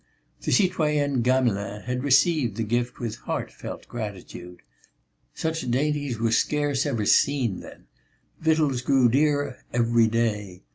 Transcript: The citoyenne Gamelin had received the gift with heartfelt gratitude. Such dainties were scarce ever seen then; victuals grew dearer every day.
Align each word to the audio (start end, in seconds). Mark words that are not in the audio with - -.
The 0.41 0.51
citoyenne 0.51 1.21
Gamelin 1.21 1.83
had 1.83 2.03
received 2.03 2.57
the 2.57 2.63
gift 2.63 2.97
with 2.99 3.17
heartfelt 3.17 3.87
gratitude. 3.87 4.63
Such 5.35 5.69
dainties 5.69 6.17
were 6.17 6.31
scarce 6.31 6.87
ever 6.87 7.05
seen 7.05 7.59
then; 7.59 7.85
victuals 8.39 8.81
grew 8.81 9.09
dearer 9.09 9.57
every 9.71 10.07
day. 10.07 10.63